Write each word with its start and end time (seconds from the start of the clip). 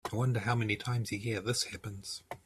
I 0.11 0.15
wonder 0.15 0.39
how 0.39 0.55
many 0.55 0.77
times 0.77 1.11
a 1.11 1.15
year 1.15 1.41
this 1.41 1.65
happens. 1.65 2.23